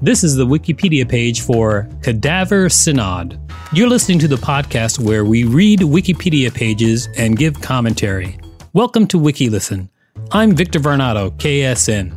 [0.00, 3.36] This is the Wikipedia page for Cadaver Synod.
[3.72, 8.38] You're listening to the podcast where we read Wikipedia pages and give commentary.
[8.74, 9.88] Welcome to WikiListen.
[10.30, 12.16] I'm Victor Varnado, KSN.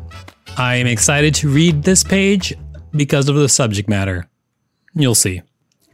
[0.60, 2.54] I am excited to read this page
[2.92, 4.30] because of the subject matter.
[4.94, 5.42] You'll see.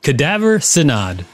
[0.01, 1.25] Cadaver Synod.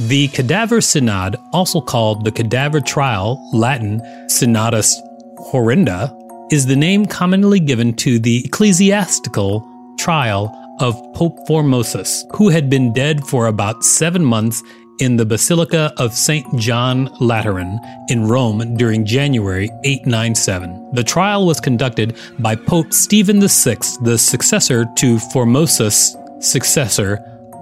[0.00, 4.96] The Cadaver Synod, also called the Cadaver Trial, Latin Synodus
[5.38, 6.12] Horrenda,
[6.54, 9.68] is the name commonly given to the ecclesiastical
[9.98, 14.62] trial of Pope Formosus, who had been dead for about seven months
[15.00, 16.46] in the Basilica of St.
[16.56, 20.92] John Lateran in Rome during January 897.
[20.92, 27.18] The trial was conducted by Pope Stephen VI, the successor to Formosus' successor,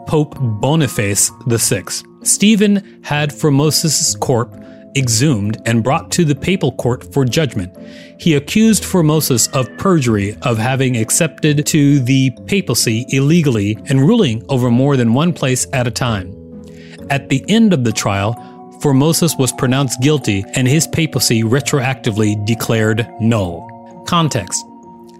[0.07, 1.85] Pope Boniface VI.
[2.25, 4.62] Stephen had Formosus' corpse
[4.97, 7.77] exhumed and brought to the papal court for judgment.
[8.19, 14.71] He accused Formosus of perjury, of having accepted to the papacy illegally and ruling over
[14.71, 16.33] more than one place at a time.
[17.11, 18.35] At the end of the trial,
[18.81, 23.69] Formosus was pronounced guilty and his papacy retroactively declared null.
[24.07, 24.65] Context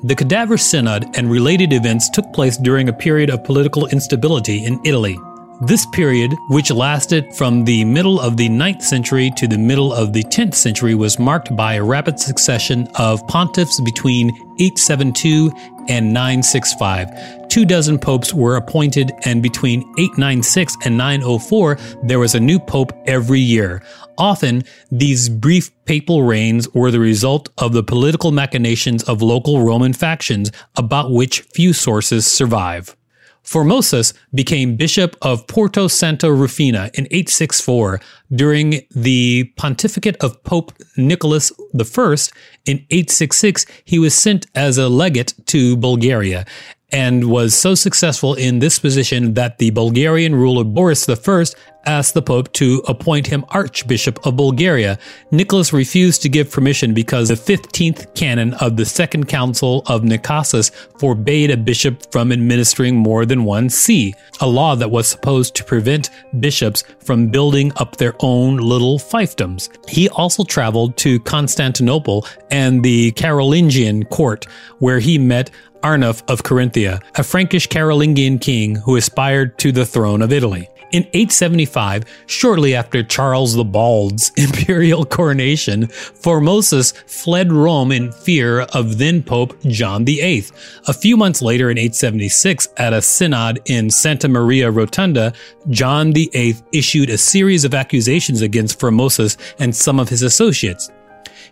[0.03, 4.81] The Cadaver Synod and related events took place during a period of political instability in
[4.85, 5.17] Italy.
[5.65, 10.13] This period, which lasted from the middle of the 9th century to the middle of
[10.13, 15.53] the 10th century, was marked by a rapid succession of pontiffs between 872
[15.89, 17.47] and 965.
[17.49, 22.93] Two dozen popes were appointed, and between 896 and 904, there was a new pope
[23.07, 23.85] every year.
[24.19, 29.93] Often, these brief papal reigns were the result of the political machinations of local Roman
[29.93, 32.97] factions, about which few sources survive.
[33.45, 38.01] Formosus became bishop of Porto Santa Rufina in 864
[38.35, 42.17] during the pontificate of Pope Nicholas I.
[42.65, 46.47] In 866, he was sent as a legate to Bulgaria
[46.93, 51.47] and was so successful in this position that the Bulgarian ruler Boris I
[51.85, 54.99] asked the Pope to appoint him Archbishop of Bulgaria.
[55.31, 60.63] Nicholas refused to give permission because the 15th canon of the Second Council of Nicaea
[60.99, 65.65] forbade a bishop from administering more than one see, a law that was supposed to
[65.65, 69.69] prevent bishops from building up their own little fiefdoms.
[69.89, 74.47] He also traveled to Constantinople and the Carolingian court,
[74.79, 75.51] where he met
[75.83, 80.69] Arnulf of Carinthia, a Frankish Carolingian king who aspired to the throne of Italy.
[80.93, 88.99] In 875, shortly after Charles the Bald's imperial coronation, Formosus fled Rome in fear of
[88.99, 90.45] then Pope John VIII.
[90.87, 95.33] A few months later, in 876, at a synod in Santa Maria Rotunda,
[95.71, 100.91] John VIII issued a series of accusations against Formosus and some of his associates.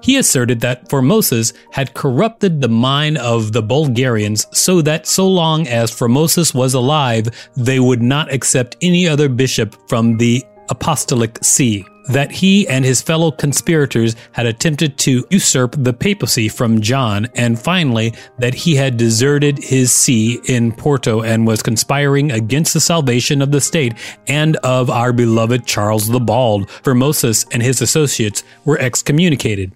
[0.02, 5.66] He asserted that Formosus had corrupted the mind of the Bulgarians so that so long
[5.68, 11.84] as Formosus was alive, they would not accept any other bishop from the Apostolic See.
[12.08, 17.60] That he and his fellow conspirators had attempted to usurp the papacy from John, and
[17.60, 23.42] finally, that he had deserted his see in Porto and was conspiring against the salvation
[23.42, 23.94] of the state
[24.26, 26.68] and of our beloved Charles the Bald.
[26.68, 29.72] Formosus and his associates were excommunicated.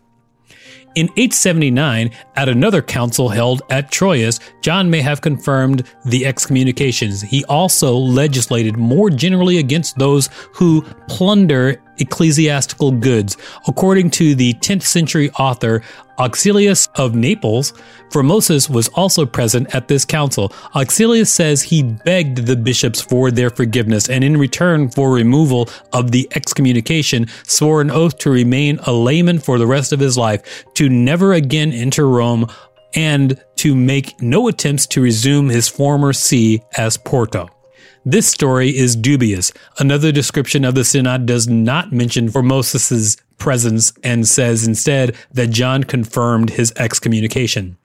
[0.94, 7.20] In 879, at another council held at Troyes, John may have confirmed the excommunications.
[7.20, 13.36] He also legislated more generally against those who plunder ecclesiastical goods.
[13.66, 15.82] According to the 10th century author
[16.18, 17.72] Auxilius of Naples,
[18.10, 20.52] Formosus was also present at this council.
[20.74, 26.12] Auxilius says he begged the bishops for their forgiveness and in return for removal of
[26.12, 30.64] the excommunication swore an oath to remain a layman for the rest of his life,
[30.74, 32.46] to never again enter Rome
[32.94, 37.48] and to make no attempts to resume his former see as Porto.
[38.06, 39.50] This story is dubious.
[39.78, 45.84] Another description of the synod does not mention Formosus's presence and says instead that John
[45.84, 47.78] confirmed his excommunication.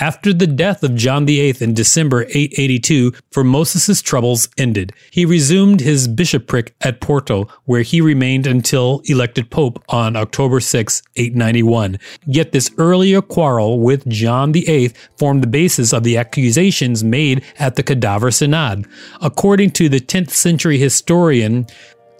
[0.00, 4.92] After the death of John VIII in December 882, Formosus' troubles ended.
[5.10, 11.02] He resumed his bishopric at Porto, where he remained until elected pope on October 6,
[11.16, 11.98] 891.
[12.26, 17.76] Yet this earlier quarrel with John VIII formed the basis of the accusations made at
[17.76, 18.86] the Cadaver Synod.
[19.20, 21.66] According to the 10th century historian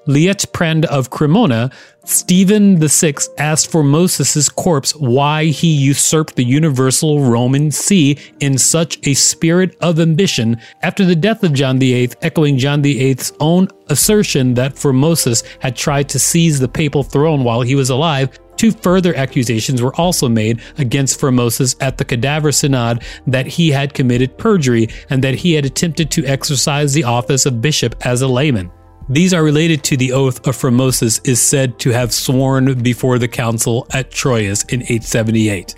[0.07, 1.71] Liutprand of Cremona,
[2.05, 9.15] Stephen VI asked Formosus' corpse why he usurped the universal Roman see in such a
[9.15, 14.75] spirit of ambition after the death of John VIII, echoing John VIII's own assertion that
[14.75, 19.83] Formosus had tried to seize the papal throne while he was alive Two further accusations
[19.83, 25.25] were also made against Formosus at the Cadaver Synod that he had committed perjury and
[25.25, 28.71] that he had attempted to exercise the office of bishop as a layman.
[29.09, 33.29] These are related to the oath of Formosus is said to have sworn before the
[33.29, 35.75] council at Troyes in 878.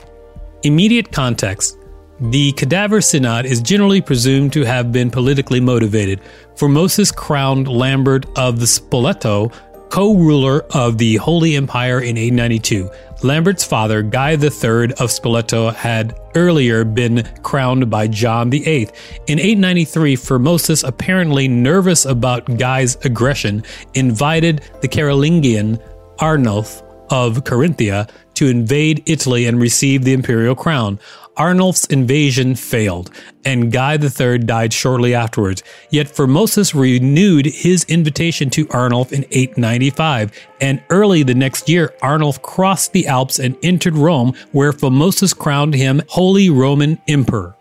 [0.63, 1.79] Immediate context
[2.21, 6.21] the Cadaver Synod is generally presumed to have been politically motivated.
[6.55, 9.53] Formosus crowned Lambert of the Spoleto
[9.95, 12.91] co-ruler of the Holy Empire in 892.
[13.23, 18.89] Lambert's father, Guy III of Spoleto, had earlier been crowned by John VIII.
[19.29, 23.63] In 893, Formosus, apparently nervous about Guy's aggression,
[23.95, 25.79] invited the Carolingian
[26.19, 30.99] Arnulf of Carinthia to invade Italy and receive the imperial crown.
[31.37, 33.11] Arnulf's invasion failed,
[33.45, 35.63] and Guy III died shortly afterwards.
[35.91, 42.41] Yet Formosus renewed his invitation to Arnulf in 895, and early the next year, Arnulf
[42.43, 47.57] crossed the Alps and entered Rome, where Formosus crowned him Holy Roman Emperor.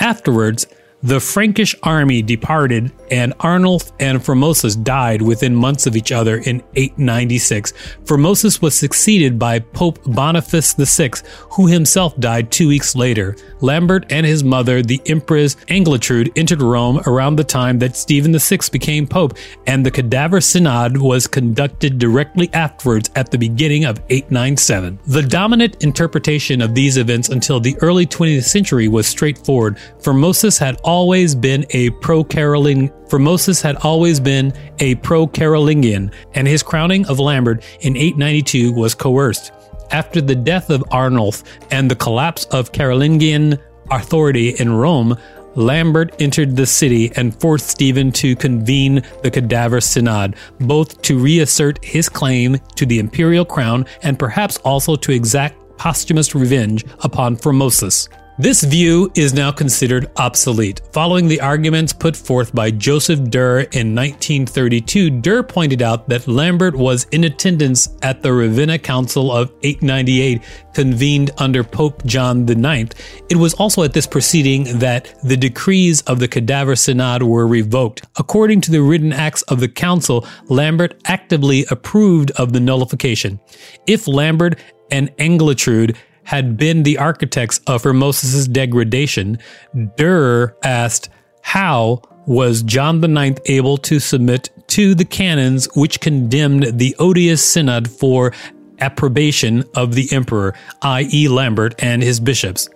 [0.00, 0.66] Afterwards,
[1.02, 6.62] the Frankish army departed, and Arnulf and Formosus died within months of each other in
[6.74, 7.72] 896.
[8.04, 11.10] Formosus was succeeded by Pope Boniface VI,
[11.50, 13.36] who himself died two weeks later.
[13.60, 18.58] Lambert and his mother, the Empress Angiltrude, entered Rome around the time that Stephen VI
[18.72, 19.34] became Pope,
[19.66, 24.98] and the Cadaver Synod was conducted directly afterwards at the beginning of 897.
[25.06, 29.76] The dominant interpretation of these events until the early 20th century was straightforward.
[30.00, 37.06] Formosus had always been a pro-Caroling Formosus had always been a pro-Carolingian, and his crowning
[37.06, 39.52] of Lambert in 892 was coerced.
[39.90, 43.58] After the death of Arnulf and the collapse of Carolingian
[43.90, 45.16] authority in Rome,
[45.54, 51.82] Lambert entered the city and forced Stephen to convene the Cadaver Synod, both to reassert
[51.84, 58.08] his claim to the imperial crown and perhaps also to exact posthumous revenge upon Formosus.
[58.38, 60.82] This view is now considered obsolete.
[60.92, 66.76] Following the arguments put forth by Joseph Duhr in 1932, Duhr pointed out that Lambert
[66.76, 70.42] was in attendance at the Ravenna Council of 898
[70.74, 72.94] convened under Pope John IX.
[73.30, 78.04] It was also at this proceeding that the decrees of the Cadaver Synod were revoked.
[78.18, 83.40] According to the written acts of the council, Lambert actively approved of the nullification.
[83.86, 84.60] If Lambert
[84.90, 89.38] and Angiltrude had been the architects of Formosus' degradation,
[89.74, 91.08] Duhr asked,
[91.40, 97.88] How was John IX able to submit to the canons which condemned the odious synod
[97.88, 98.32] for
[98.80, 102.68] approbation of the emperor, i.e., Lambert and his bishops?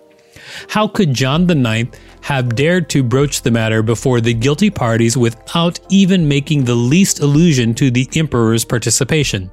[0.69, 5.79] How could John IX have dared to broach the matter before the guilty parties without
[5.89, 9.51] even making the least allusion to the emperor's participation?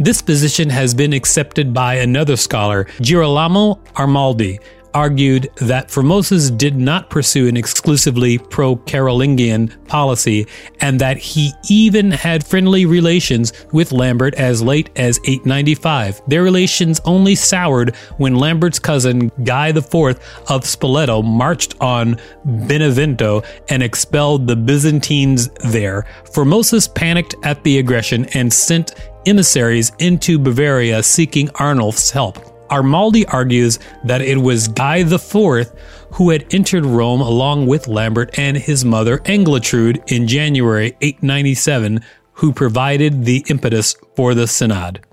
[0.00, 4.60] This position has been accepted by another scholar, Girolamo Arnaldi,
[4.94, 10.46] argued that Formosus did not pursue an exclusively pro Carolingian policy
[10.80, 16.22] and that he even had friendly relations with Lambert as late as 895.
[16.28, 23.82] Their relations only soured when Lambert's cousin Guy IV of Spoleto marched on Benevento and
[23.82, 26.06] expelled the Byzantines there.
[26.32, 28.94] Formosus panicked at the aggression and sent
[29.28, 32.38] emissaries into Bavaria seeking Arnulf's help.
[32.68, 35.72] Arnaldi argues that it was Guy IV
[36.12, 42.00] who had entered Rome along with Lambert and his mother Angiltrude in January 897
[42.32, 45.04] who provided the impetus for the synod.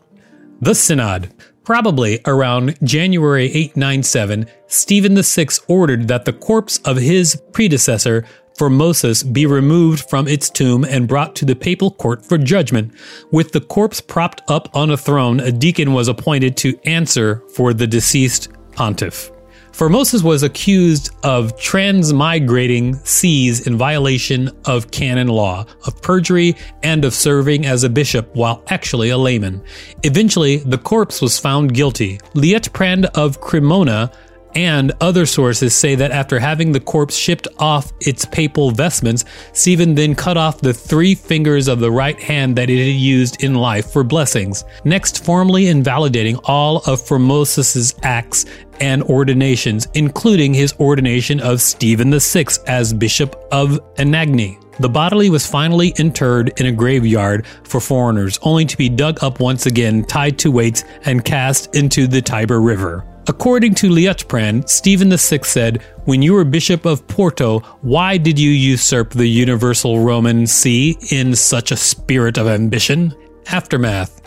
[0.62, 1.34] The synod.
[1.64, 8.24] Probably around January 897, Stephen VI ordered that the corpse of his predecessor
[8.58, 12.94] Formosus be removed from its tomb and brought to the papal court for judgment.
[13.32, 17.74] With the corpse propped up on a throne, a deacon was appointed to answer for
[17.74, 19.32] the deceased pontiff.
[19.76, 27.14] Formosus was accused of transmigrating sees in violation of canon law, of perjury, and of
[27.14, 29.62] serving as a bishop while actually a layman.
[30.04, 32.20] Eventually, the corpse was found guilty.
[32.36, 34.10] Liutprand of Cremona
[34.56, 39.94] and other sources say that after having the corpse shipped off its papal vestments, Stephen
[39.94, 43.56] then cut off the three fingers of the right hand that it had used in
[43.56, 48.46] life for blessings, next formally invalidating all of Formosus's acts
[48.80, 54.62] and ordinations, including his ordination of Stephen VI as Bishop of Anagni.
[54.80, 59.40] The body was finally interred in a graveyard for foreigners, only to be dug up
[59.40, 63.06] once again, tied to weights, and cast into the Tiber River.
[63.28, 68.52] According to Liutprand, Stephen VI said, When you were Bishop of Porto, why did you
[68.52, 73.16] usurp the universal Roman see in such a spirit of ambition?
[73.48, 74.22] Aftermath.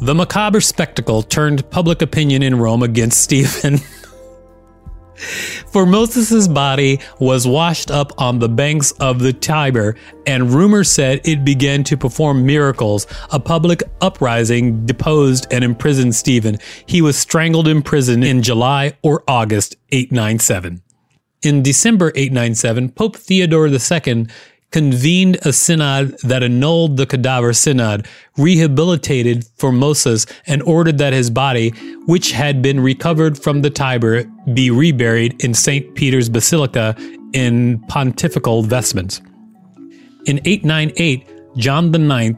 [0.00, 3.78] The macabre spectacle turned public opinion in Rome against Stephen.
[5.76, 9.94] Formosus's body was washed up on the banks of the Tiber,
[10.26, 13.06] and rumor said it began to perform miracles.
[13.30, 16.56] A public uprising deposed and imprisoned Stephen.
[16.86, 20.80] He was strangled in prison in July or August 897.
[21.42, 24.28] In December 897, Pope Theodore II
[24.70, 28.06] convened a synod that annulled the cadaver synod,
[28.36, 31.70] rehabilitated Formosus, and ordered that his body,
[32.06, 35.94] which had been recovered from the Tiber, be reburied in St.
[35.94, 36.94] Peter's Basilica
[37.32, 39.20] in pontifical vestments.
[40.26, 42.36] In 898, John IX,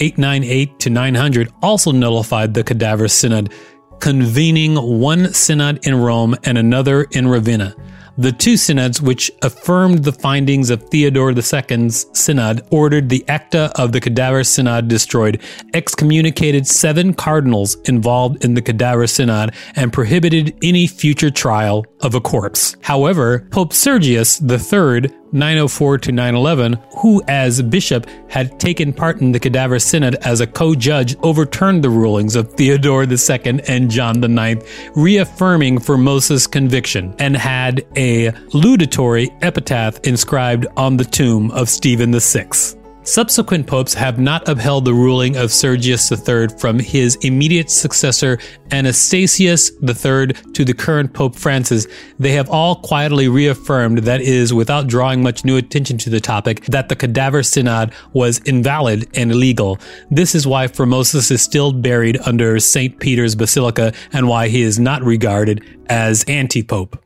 [0.00, 3.52] 898 to 900, also nullified the cadaver synod,
[4.00, 7.74] convening one synod in Rome and another in Ravenna.
[8.20, 13.92] The two synods, which affirmed the findings of Theodore II's synod, ordered the Acta of
[13.92, 15.40] the Cadaver Synod destroyed,
[15.72, 22.20] excommunicated seven cardinals involved in the Cadaver Synod, and prohibited any future trial of a
[22.20, 22.76] corpse.
[22.82, 29.40] However, Pope Sergius III 904 to 911, who as bishop had taken part in the
[29.40, 35.80] cadaver synod as a co-judge, overturned the rulings of Theodore II and John IX, reaffirming
[35.80, 42.79] Formosa's conviction, and had a laudatory epitaph inscribed on the tomb of Stephen VI.
[43.10, 48.38] Subsequent popes have not upheld the ruling of Sergius III from his immediate successor
[48.70, 51.88] Anastasius III to the current Pope Francis.
[52.20, 56.64] They have all quietly reaffirmed, that is, without drawing much new attention to the topic,
[56.66, 59.80] that the cadaver synod was invalid and illegal.
[60.12, 63.00] This is why Formosus is still buried under St.
[63.00, 66.96] Peter's Basilica and why he is not regarded as anti pope.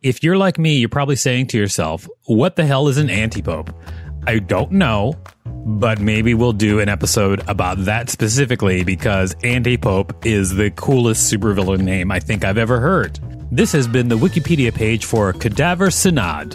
[0.00, 3.42] If you're like me, you're probably saying to yourself, what the hell is an anti
[3.42, 3.74] pope?
[4.26, 10.26] I don't know, but maybe we'll do an episode about that specifically because Anti Pope
[10.26, 13.18] is the coolest supervillain name I think I've ever heard.
[13.50, 16.54] This has been the Wikipedia page for Cadaver Synod.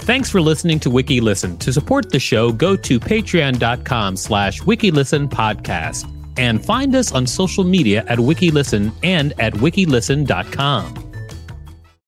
[0.00, 1.58] Thanks for listening to WikiListen.
[1.60, 7.64] To support the show, go to patreon.com slash wikilisten podcast and find us on social
[7.64, 11.03] media at WikiListen and at wikilisten.com.